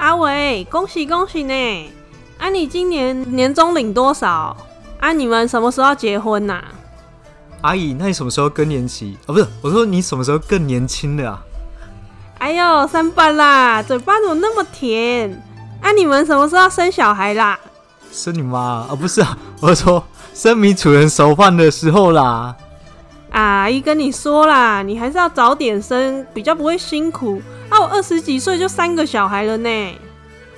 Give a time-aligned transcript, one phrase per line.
[0.00, 1.92] 阿伟，恭喜恭喜呢！
[2.38, 4.56] 啊，你今年年终领多少？
[4.98, 6.58] 啊，你们什么时候要结婚呐？
[7.60, 9.18] 阿姨，那你什么时候更年期？
[9.26, 11.42] 哦，不是，我说你什么时候更年轻的啊？
[12.38, 15.30] 哎呦，三八啦，嘴巴怎么那么甜？
[15.82, 17.60] 啊，你们什么时候要生小孩啦？
[18.10, 18.96] 生你妈啊？
[18.98, 22.56] 不是啊，我说生米煮成熟饭的时候啦。
[23.32, 27.42] 阿姨跟你说啦，你还是要早点生，比较不会辛苦。
[27.70, 29.98] 啊，我二十几岁就三个小孩了呢。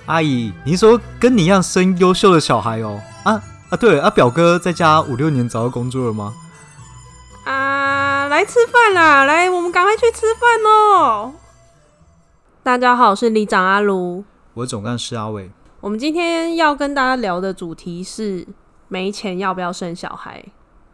[0.07, 3.01] 阿姨，你说跟你一样生优秀的小孩哦？
[3.23, 6.35] 啊啊，对了，啊表哥在家五六年找到工作了吗？
[7.45, 9.25] 啊，来吃饭啦！
[9.25, 11.35] 来，我们赶快去吃饭哦。
[12.63, 14.25] 大家好，我是里长阿卢，
[14.55, 15.51] 我总干事阿伟。
[15.81, 18.47] 我们今天要跟大家聊的主题是
[18.89, 20.43] 没钱要不要生小孩？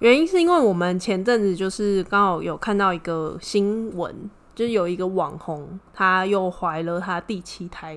[0.01, 4.31] 原因是因为我们前阵子就是刚好有看到一个新闻。
[4.59, 7.97] 就是有一个网红，她又怀了她第七胎。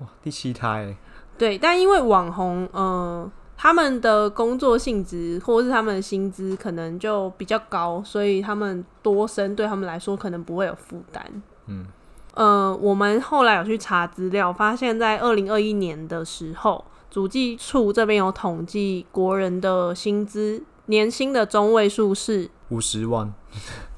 [0.00, 0.94] 哇，第七胎！
[1.38, 11.24] 对，但因为网红，呃，他们的工作性质或是他们的薪资可能就比较高，所以他们多生对他们来说可能不会有负担。
[11.66, 11.86] 嗯，
[12.34, 23.32] 呃，我们后来有去查资料，发现在二零二一年的时候，主计处这边有统计国人的薪资年薪的中位数是五十万。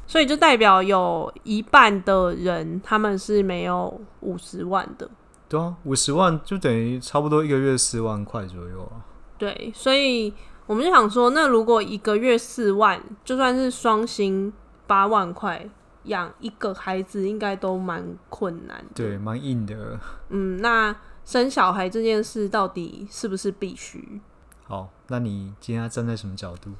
[0.08, 5.08] 所以就代表有一半的人他们是没有五十万的。
[5.48, 9.04] 对啊，五十万就等于差不多一个月四万块左右啊。
[9.36, 10.32] 对，所以
[10.66, 14.52] 我们就想说，那如果一个月四万，就算是双薪
[14.86, 15.68] 八万块，
[16.04, 18.94] 养一个孩子应该都蛮困难的。
[18.94, 20.00] 对，蛮硬的。
[20.30, 24.20] 嗯，那生小孩这件事到底是不是必须？
[24.64, 26.72] 好，那你今天要站在什么角度？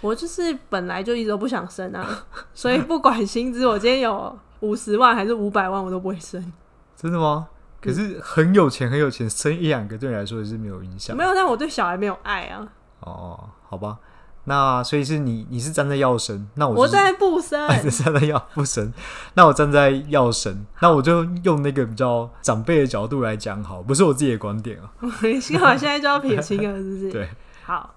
[0.00, 2.24] 我就是本来就一直都不想生啊，
[2.54, 6.52] 所以不管薪资，我今天有五十万还是五百万，我都不会生。
[6.96, 7.48] 真的吗？
[7.82, 11.16] 可是很有钱，很有钱，生一两个对你来说也是没有影响。
[11.16, 12.68] 没有，但我对小孩没有爱啊。
[13.00, 13.98] 哦，好吧，
[14.44, 18.92] 那所以是你，你是站在要生，那我、就是、我站在不生， 你站在要不生，
[19.32, 24.92] 那我站在要生，那我就用那个比较长辈的角度来讲，好，不是我自己的观点啊。
[25.40, 27.10] 幸好现在就要撇清了，是不是？
[27.10, 27.30] 对，
[27.64, 27.94] 好。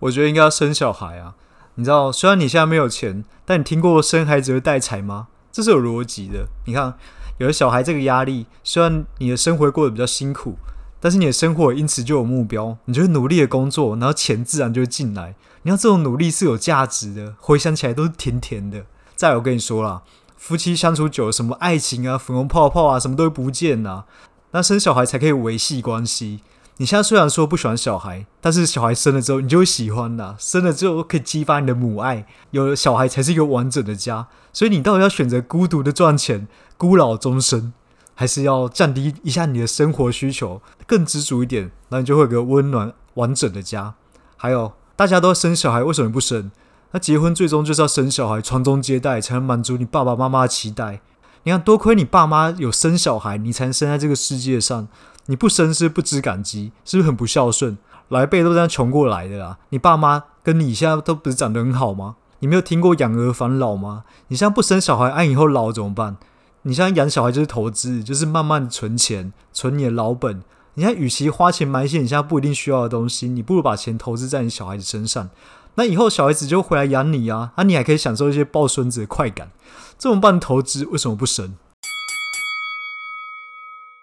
[0.00, 1.34] 我觉得应该要生小孩啊！
[1.74, 5.28] 你知道，虽然你现在没有钱，但你听过生孩子会带财吗？
[5.52, 6.46] 这是有逻辑的。
[6.66, 6.94] 你看，
[7.38, 10.56] 有了小孩这个压力，虽然你的生活过得比较辛苦，
[11.00, 15.34] 但是你的生活因此就有目标，你就会努力的工作，然后钱自然就会进来。
[15.62, 18.84] 你看，这种努力是有价值的，回想起来都是甜甜的。
[19.16, 20.02] 再，我跟你说啦，
[20.36, 24.04] 夫妻相处久了，什么爱情啊、粉红泡泡啊，什么都会不见啊。
[24.52, 26.40] 那生小孩才可以维系关系。
[26.80, 30.36] 你现在虽然说不喜欢小孩，但是小孩生了之后，你就会喜欢的。
[30.38, 34.28] 生了之后可以激发你的母爱，有了小孩才是一个完整的家。
[34.52, 36.46] 所以你到底要选择孤独的赚钱，
[36.76, 37.72] 孤老终生，
[38.14, 43.94] 还是要降低一下你的生活需求，更知足一点，那你就会有个温暖完整的家。
[44.36, 46.52] 还有，大家都生小孩，为什么不生？
[46.92, 51.00] 那结婚最终就是要生小孩，传宗接代，才能满足你爸爸妈妈的期待。
[51.42, 54.86] 你看，多亏你爸妈有生小孩，你才能生在这个世界上。
[55.30, 57.76] 你不生是不知感激，是不是很不孝顺？
[58.08, 59.58] 老一辈都这样穷过来的啦。
[59.68, 62.16] 你爸妈跟你现在都不是长得很好吗？
[62.38, 64.04] 你没有听过养儿防老吗？
[64.28, 66.16] 你现在不生小孩，按以后老怎么办？
[66.62, 70.42] 你现在养小孩就是投资，就是慢慢存钱，存你的老本。
[70.74, 75.28] 你现在与其花钱买一些你现在不一定需要的东西，你不如把钱投资在你小孩子身上。
[75.74, 79.50] 那以后小孩子就回来养你啊，啊、你还可以享受一些抱孙子的快感。
[79.98, 81.56] 这么办投资，为什么不生？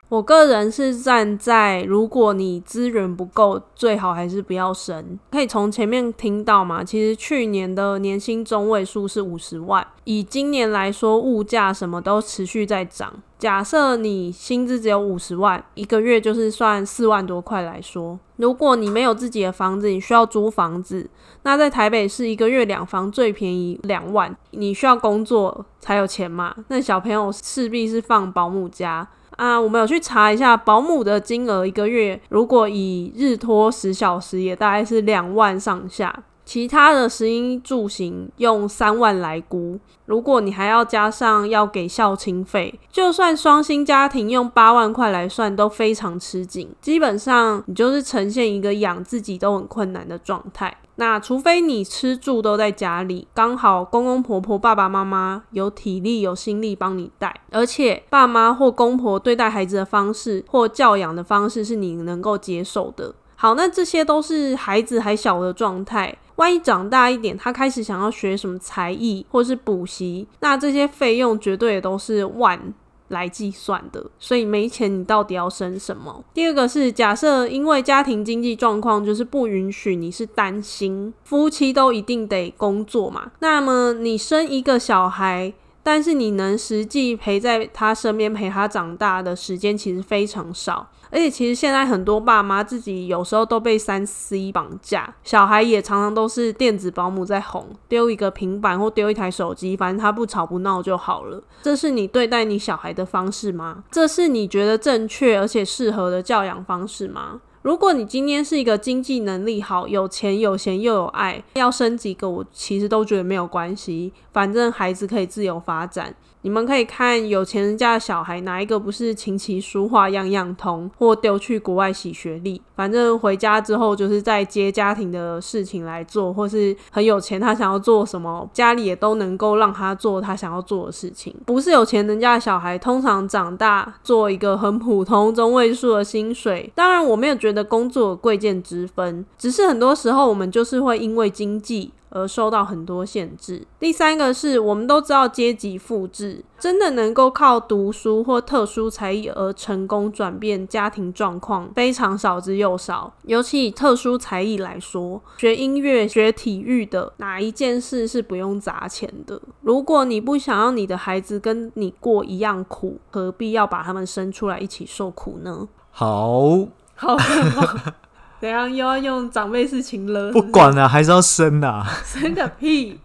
[0.08, 5.20] 我个人是站在，如果你资源不够，最好还是不要生。
[5.32, 13.12] 可以从前面听到嘛，其实去年的年薪中位数是五十万，以今年来说，物价什么都持续在涨。
[13.40, 21.10] 假设你薪资只有五十万，一个月就是算四万多块来说，如果你没有自己的房子，你需要租房子，
[21.42, 26.56] 那在台北市一个月两房最便宜两万，你需要工作才有钱嘛？
[26.68, 29.08] 那小朋友势必是放保姆家。
[29.36, 36.24] 啊，我们有去查一下保姆的金额，一个月如果以日托十小时，也大概是两万上下。
[36.46, 39.80] 其他的食衣住行用三万来估。
[40.06, 46.70] 如果你还要加上要给孝亲费，就算双薪家庭用八万块来算都非常吃紧。
[46.80, 50.78] 基本上你就是呈现一个养自己都很困难的状态。
[50.98, 63.14] 那除非你吃住都在家里，刚好公公婆婆、爸爸妈妈有体力、有心力帮你带，而且爸妈或公婆对待孩子的方式或教养的方式是你能够接受的。
[63.36, 66.16] 好，那这些都是孩子还小的状态。
[66.36, 72.74] 万一长大一点，他开始想要学什么才艺或是补习，那这些费用绝对也都是万
[73.10, 74.06] 来计算的。
[74.18, 76.24] 所以没钱，你到底要生什么？
[76.34, 83.32] 第二个是假设，因为家庭经济状况就是不允许你是单亲，夫妻都一定得工作嘛。
[83.40, 85.54] 那么你生一个小孩，
[85.86, 90.90] 但是你能实际陪在他身边陪他长大的时间其实非常少。
[91.12, 101.44] 而且其实现在很多爸妈自己有时候都被三 C 绑架，小孩也常常都是电子保姆在哄，丢一个平板或丢一台手机，反正他不吵不闹就好了。
[101.62, 103.84] 这是你对待你小孩的方式吗？
[103.92, 107.40] 这是你觉得正确而且适合的教养方式吗？
[107.66, 116.16] 如果你今天是一个经济能力好、有钱有闲又有爱，要生几个我其实都觉得没有关系，反正孩子可以自由发展。
[116.46, 122.62] 你们可以看有钱人家的小孩，哪一个不是琴棋书画样样通，或丢去国外洗学历？
[122.76, 131.36] 反正回家之后就是在接家庭的事情来做，或是很有钱，他想要做什么，家里也都能够让他做他想要做的事情。
[131.48, 136.72] 不是有钱人家的小孩，通常长大做一个很普通中位数的薪水。
[136.76, 141.92] 当然，我没有觉得工作贵贱之分，只是很多时候我们就是会因为经济。
[142.10, 143.66] 而受到很多限制。
[143.80, 153.14] 第三个是我们都知道阶级复制，真的能够靠读书或特殊才艺而成功转变家庭状况，非常少之又少。
[153.24, 159.42] 尤其以特殊才艺来说，学音乐、学体育的哪一件事是不用砸钱的？
[159.62, 165.68] 如果你不想要你的孩子跟你过一样苦，何必要把他们生出来一起受苦呢？
[165.92, 167.18] 好，好。
[168.46, 170.32] 怎样又要用长辈事情了？
[170.32, 171.84] 不管了，还是要生啊！
[172.06, 173.00] 生个屁！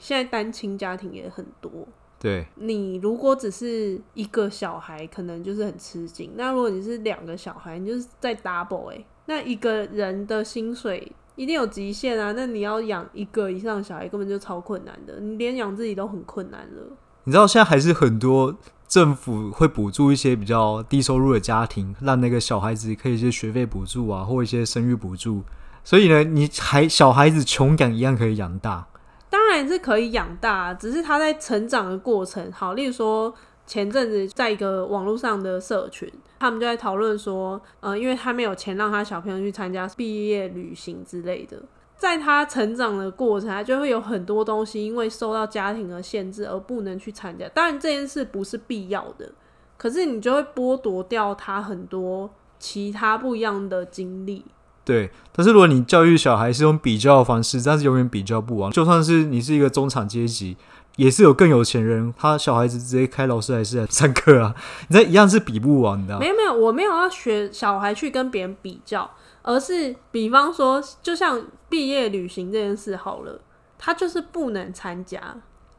[0.00, 1.70] 现在单亲家庭也很多。
[2.18, 6.32] 对，你如果只是一个小孩，可能就是很吃紧。
[6.34, 9.06] 那如果你是两个小孩，你就是在 double 欸。
[9.26, 12.32] 那一个人的薪水一定有极限啊！
[12.34, 15.20] 那你要养一个以上的小孩，根本就超困难的。
[15.20, 16.96] 你连养自己都很困难了。
[17.24, 18.56] 你知道现在还是很多。
[18.88, 25.42] 政府会补助一些比较低收入的家庭，让那个小孩子可以一些学费补助啊，或一些生育补助。
[25.82, 28.86] 所以呢，你还小孩子穷养一样可以养大，
[29.30, 32.50] 当然是可以养大，只是他在成长的过程。
[32.52, 33.32] 好，例如说
[33.66, 41.62] 前阵子在一个网络上的社群，他们就在讨论说，呃，因为他没有钱让他小朋友去参加毕业旅行之类的。
[41.98, 47.48] 在他成长的过程，他就会有很多东西，因为受到家庭的限制而不能去参加。
[47.54, 49.32] 当然，这件事不是必要的，
[49.78, 54.44] 可是你就会剥夺掉他很多其他不一样的经历。
[54.84, 58.70] 对，但是如果你教育小孩是用比较的方式，但是永远比较不完。
[58.70, 60.56] 就算是你是一个中产阶级，
[60.96, 64.54] 也是有更有钱人，他小孩子直接开劳斯莱斯来上课啊，
[64.88, 66.18] 你这一样是比不完的。
[66.20, 69.10] 没有没有，我没有要学小孩去跟别人比较。
[69.46, 73.40] 而是，比方说，就像毕业旅行这件事好了，
[73.78, 75.20] 他就是不能参加，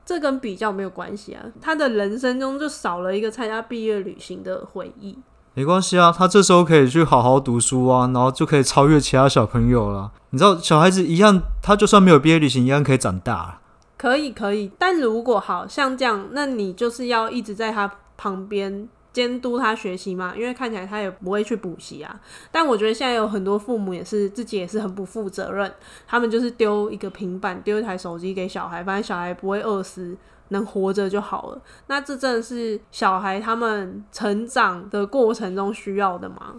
[0.05, 1.43] 这跟比较没有关系啊。
[1.59, 5.17] 他的人生中就少了一个参加毕业旅行的回忆。
[5.53, 10.13] 没关系啊，他这时候可以去好好读书啊，然后就可以超越其他小朋友了。
[10.29, 13.59] 你知道，小孩子一样，他就算没有毕业旅行，一样可以长大。
[13.97, 14.71] 可以，可以。
[14.79, 18.87] 但如果好像这样，那你就是要一直在他旁边。
[19.17, 22.21] 监督他学习嘛，因为看起来他也不会去补习啊。
[22.51, 25.73] 但我觉得现在有很多父母也是自己也是很不负责任，
[26.05, 30.15] 他们就是丢一个平板、丢一台手机给小孩，反正小孩不会饿死，
[30.49, 31.59] 能活着就好了。
[31.87, 36.53] 那这真的是小孩他们成长的过程中需要的吗？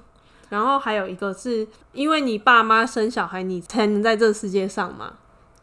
[0.48, 5.12] 然后还有一个是因为你爸妈生小孩，你才能在这个世界上嘛。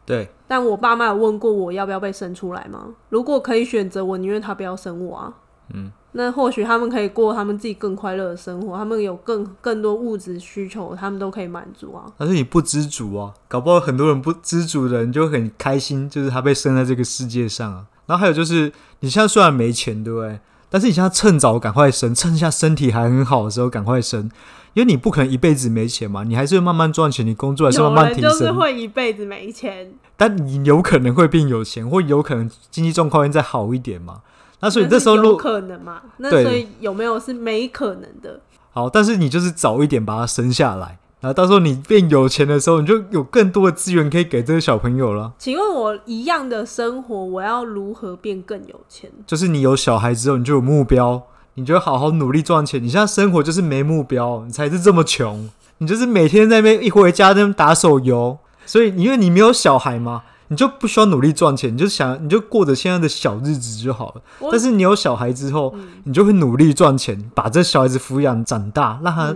[0.06, 0.30] 对。
[0.48, 2.94] 但我爸妈有问过我要不要被生出来吗？
[3.10, 5.34] 如果可以选择，我宁愿他不要生我啊。
[5.74, 5.92] 嗯。
[6.18, 12.10] 那或许他们可以过他们自己更快乐的生活，他们有更更多物质需求，他们都可以满足啊。
[12.16, 17.84] 但是你不知足啊，搞不好很多人不知足的人就很开心，就是他被生在这个世界上啊。
[18.06, 20.40] 然后还有就是，你现在虽然没钱，对不对？
[20.70, 24.30] 但是你现在趁早赶快生，趁下身体还很好的时候赶快生，
[24.72, 28.30] 因为你不可能一辈子没钱嘛，你还是会慢慢赚钱，你工作还是慢慢提升。
[28.30, 34.22] 就是会一辈子没钱，但你有可能会变有钱，或有可能经济状况会再好一点嘛。
[34.60, 36.00] 那所以这时候有可能嘛？
[36.16, 38.40] 那所以有没有是没可能的？
[38.72, 45.32] 好，但是你就是早一点把它生下来，然后到时候你变有钱的时候，你就有更多的资源可以给这个小朋友了。
[45.38, 49.10] 请问我一样的生活，我要如何变更有钱？
[49.26, 51.22] 就是你有小孩之后，你就有目标，
[51.54, 52.82] 你就好好努力赚钱。
[52.82, 55.48] 你现在生活就是没目标，你才是这么穷。
[55.78, 60.22] 你就是每天在那边一回家在那边打手游，所以因为你没有小孩嘛。
[60.48, 64.22] 你就不需要努力赚钱，你就想你就过着现在的小日子就好了。
[64.50, 69.34] 但是你有小孩之后，嗯、你就会努力赚钱，把这小孩子抚养长大，让他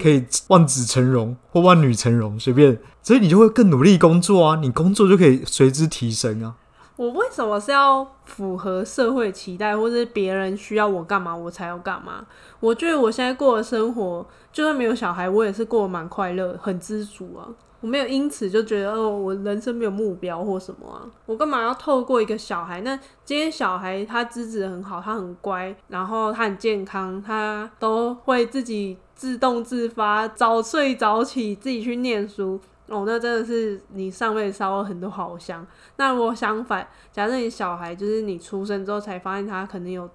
[0.00, 2.78] 可以望子成龙或望女成龙，随便。
[3.02, 6.54] 所以你就会更努力工作啊，你工作就可以随之提升啊。
[6.94, 12.24] 我为什么是要符合社会期待，或者别人需要我干嘛，我才要干嘛？
[12.60, 17.48] 我觉得我现在过的生活，就算没有小孩，我也是过得蛮快乐，很知足啊。
[17.82, 22.80] 我没有因此就觉得哦，我人生没有目标或什么啊，我干嘛要透过一个小孩？
[22.82, 35.66] 那今天小孩他资质很好，他很乖，然后他很健康，他都会自己自动自发早睡早起，自己去念书哦，那真的是你上辈子烧了很多好香。
[35.96, 40.08] 那我相反，假设你小孩就是你出生之后才发现他可能有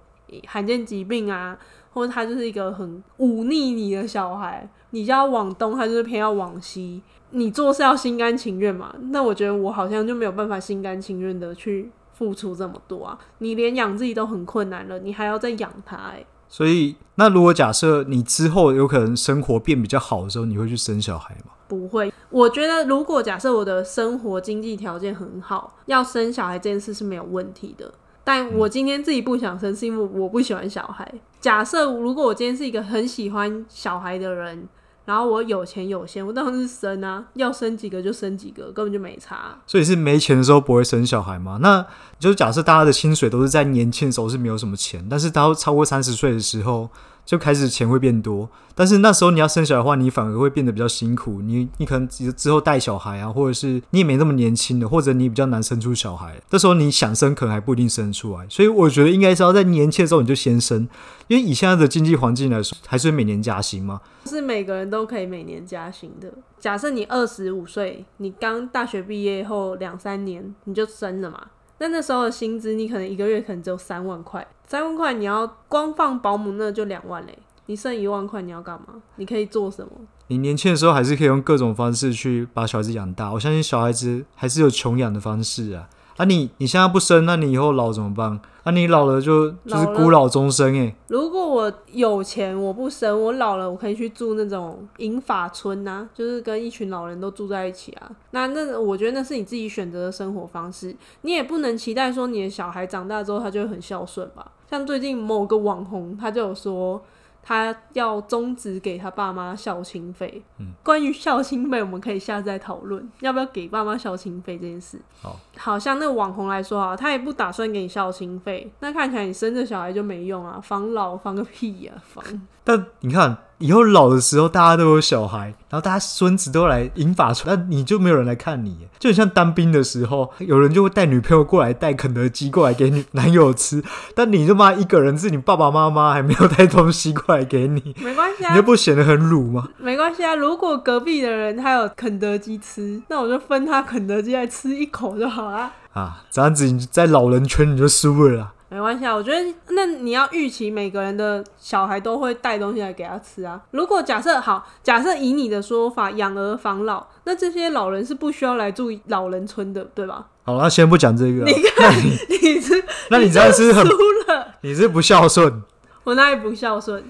[0.46, 1.58] 罕见疾病啊，
[1.92, 7.02] 或者他就是一个很忤逆你的小孩，你叫他往东，他就是偏要往西。
[7.30, 8.94] 你做事要心甘情愿嘛？
[9.10, 13.18] 那我觉得我好像就没有办法心甘情愿的去付出这么多啊！
[13.38, 16.26] 你连养自己都很困难了，你还要再养他欸。
[16.48, 21.52] 所以，那如果假设你之后有可能生活变比较好的时候，你会去生小孩吗？
[21.68, 22.10] 不会。
[22.30, 27.92] 我觉得如果假设我的生活经济条件很好，要生小孩这件事是没有问题的。
[28.24, 31.12] 但我今天自己不想生，是因为我不喜欢小孩。
[31.40, 34.66] 假设如果我今天是一个很喜欢小孩的人。
[35.08, 39.56] 然后我有钱有闲，我当然是生啊，要生几个就生几个，根本就没差。
[39.66, 41.58] 所以是没钱的时候不会生小孩吗？
[41.62, 41.86] 那
[42.18, 46.90] 就是假设大家的薪水都是在年轻的时候是没有什么钱，但是到超过三十岁的时候。
[47.28, 51.42] 就开始钱会变多，但是那时候你要生小孩的话，你反而会变得比较辛苦。
[51.42, 56.40] 你你可能之后带小孩啊，或者是你也没那么年轻的，或者你比较难生出小孩。
[56.48, 58.46] 这时候你想生，可能还不一定生出来。
[58.48, 60.88] 所以我觉得应该是要在年轻的时候你就先生，
[61.26, 64.00] 因为以现在的经济环境来说，还是每年加薪吗？
[64.24, 66.32] 是每个人都可以每年加薪的。
[66.58, 71.38] 假设你二十五岁，你刚大学毕业后两三年你就生了嘛。
[71.78, 79.00] 那那时候的薪资，你可能一个月可能只有三万块，三万块你要光放保姆那就两万嘞，你剩一万块你要干嘛？
[79.16, 79.92] 你可以做什么？
[80.26, 85.88] 你年轻的时候还是可以用各种方式去把小孩子养大，我相信小孩子还是有穷养的方式啊。
[86.18, 88.38] 啊你，你你现在不生，那你以后老怎么办？
[88.64, 90.94] 那、啊、你老了就就是孤老终生哎。
[91.06, 98.10] 如果我有钱，我不生，我老了我可以去住那种银发村呐、啊，就是跟一群老人都住在一起啊。
[98.32, 104.50] 那那我觉得那是你自己选择的生活方式，你也不能期待说你的小孩长大之后他就会很孝顺吧。
[104.68, 107.00] 像最近某个网红他就有说。
[107.48, 110.42] 他要终止给他爸妈孝亲费。
[110.58, 115.00] 嗯，关于孝亲费，我们可以下次再讨论，要不要给爸妈孝亲费这件事。
[115.22, 118.70] 好，好像那个网红来说啊，他也不打算给你孝亲费。
[118.80, 122.22] 那看起来你生这小孩就没用啊，防老防个屁呀、啊，防。
[122.62, 123.38] 但你看。
[123.58, 133.82] 以后老的时候，大家都有小孩，然后大家孙子都来银发村，那你就没有人来看你，就很像当兵的时候，有人就会带女朋友过来，带肯德基过来给女男友吃，
[134.14, 139.68] 但你就妈一个人，是你爸爸妈妈还没有带东西过来给你，没关系啊，你就不显得很鲁吗？
[139.78, 145.72] 没关系啊，如果隔壁的人他有肯德基吃，那我就分他肯德基来吃一口就好了。
[145.94, 148.52] 啊，这样子你在老人圈你就输了。
[148.70, 153.58] 没关系啊，我觉得那你要预期每个人的小孩都会带东西来给他吃啊。
[153.70, 160.26] 如果假设好，假设以你的说法养儿防老，那这些老人是不需要来住老人村的，对吧？
[160.44, 161.44] 好，那先不讲这个。
[161.44, 161.94] 你看，
[162.28, 163.92] 你是，那你这样是很输
[164.26, 165.62] 了，你是不孝顺。
[166.04, 167.02] 我哪里不孝顺？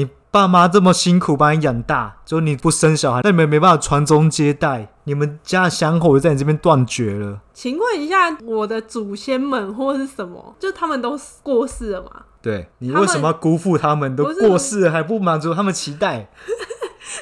[0.00, 7.40] 你爸妈这么辛苦把你养大，就你不生小孩，那你们没办法传宗接代，你们家的香火就在你这边断绝了。
[7.52, 12.10] 请问一下，我的祖先们或是什么，就他们都过世了吗？
[12.40, 14.16] 对，你为什么要辜负他们？
[14.16, 16.30] 都过世了还不满足他们期待？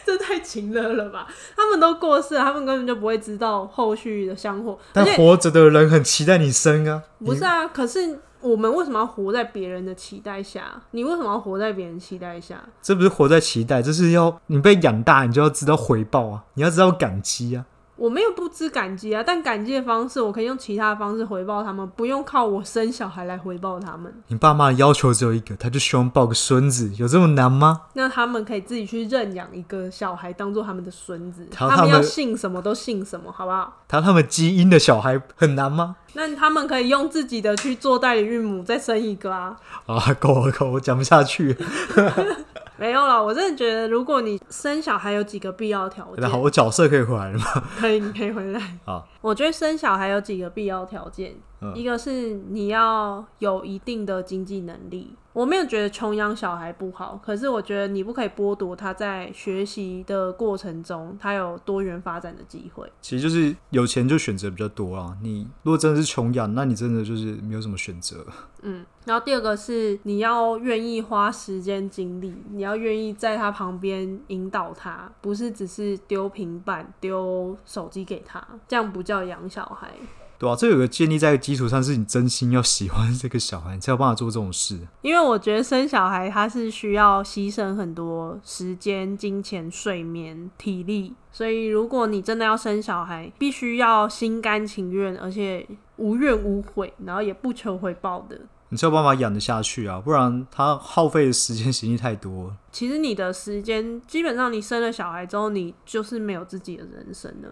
[0.05, 1.27] 这太情了了吧！
[1.57, 4.79] 他们都过世了，他们根本就不会知道后续的香火。
[4.93, 7.03] 但活着的人很期待你生啊！
[7.25, 8.21] 不是啊，可是。
[8.41, 10.81] 我们为什么要活在别人的期待下？
[10.93, 12.63] 你为什么要活在别人期待下？
[12.81, 16.45] 这不是活在期待，这是要你被养大，你就要知道回报啊！
[16.55, 17.65] 你要知道感激啊！
[17.99, 24.13] 我没有不知感激啊，但感激的方式我可以用其他的方式回报他们，不用靠我生小孩来回报他们。
[24.29, 27.83] 你爸妈的要求只有一个，他就希望抱个孙子，有这么难吗？
[27.95, 33.83] 那他们可以自己去认养一个小孩，当做他们的孙子，他们，他们要姓什么都姓什么，好不好？
[33.89, 35.97] 他他们基因的小孩很难吗？
[36.15, 39.57] 那他们可以用自己的去做代理孕母，再生一个啊！
[39.87, 41.57] 啊，够了够了，我讲不下去。
[42.79, 47.45] 没有啦，我真的觉得，如果你生小孩有几个必要条件，好，我角色可以回来了吗？
[47.79, 48.61] 可以，你可以回来。
[48.87, 55.15] 好，我觉得生小孩有几个必要条件，嗯，一个是你要有一定的经济能力。
[55.39, 62.91] 我没有觉得穷养小孩不好，可是我觉得你不可以剥夺他在学习的过程中，他有多元发展的机会。
[63.01, 65.17] 其实就是有钱就选择比较多啊。
[65.23, 68.27] 你如果真的是穷养，那你真的就是没有什么选择。
[68.63, 79.93] 嗯，然后第二个是你要愿意花时间精力，你要愿意在他旁边引导他，不是只是丢平板、丢手机给他，这样不叫养小孩。
[80.39, 84.79] 对啊，这有个建立在基础上，是你真心要喜欢这个小孩，你才有办法做这种事。
[85.03, 95.67] 因为我觉得生小孩他是需要牺牲很多时间、金钱、睡眠、体力，所以如果你真的要生小孩，必须要心甘情愿，而且
[95.97, 100.01] 无怨无悔，然后也不求回报的，你才有办法养得下去啊！
[100.01, 102.55] 不然他耗费的时间、 精力太多。
[102.71, 107.49] 其实你的时间，基本上你生了小孩之后，你就是没有自己的人生了。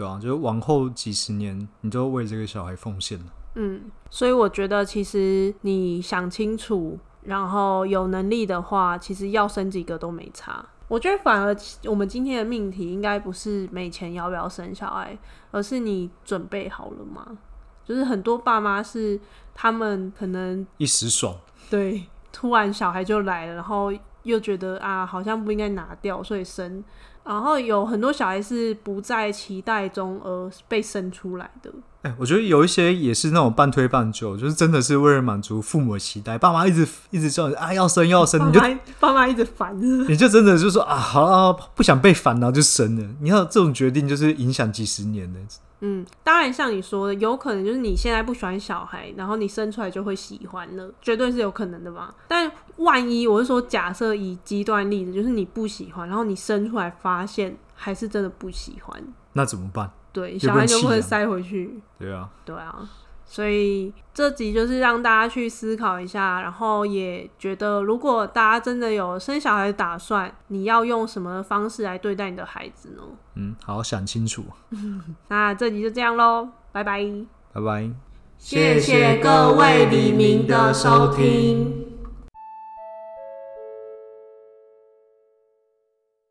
[0.00, 3.26] 对啊，就是往后几十年，你都为这个小孩奉献了。
[3.56, 10.64] 嗯，所以我觉得，其实你想清楚，然后有能力的话，其实要生几个都没差。
[10.88, 11.54] 我觉得反而
[11.84, 15.18] 我们今天的命题应该不是没钱要不要生小孩，
[15.50, 17.36] 而是你准备好了吗？
[17.84, 19.20] 就是很多爸妈是
[19.54, 21.34] 他们可能一时爽，
[21.68, 26.82] 对，突然小孩就来了，然后又觉得啊，好像不应该拿掉，所以生。
[27.22, 31.70] 然后有很多小孩是不在期待中而被生出来的。
[32.02, 38.60] 哎、欸，我觉得有一些也是那种半推半就，就是真的是为了满足父母的期待，爸妈一直一直叫你啊要生要生，你就
[38.98, 43.06] 爸妈一直烦，你就真的就说啊好啊，不想被烦，然后就生了。
[43.20, 45.38] 你要这种决定就是影响几十年的。
[45.80, 52.14] 嗯，当然像你说的，有可能就是你现在不喜欢小孩，然后你生出来就会喜欢了，绝对是有可能的吧。
[52.28, 59.90] 但万一我是说，假设以极端例子，就是你不喜欢，然后你生出来发现还是真的不喜欢，那怎么办？
[60.12, 61.80] 对，小孩就不能塞回去。
[61.98, 62.88] 对啊，对啊。
[63.32, 73.02] 所以这集就是让大家去思考一下，然后也觉得，如果大家真的有生小孩的打算，你要用什么方式来对待你的孩子呢？
[73.36, 74.42] 嗯，好好想清楚。
[75.30, 77.04] 那这集就这样喽，拜拜，
[77.52, 77.88] 拜拜，
[78.36, 81.89] 谢谢各位黎明的收听。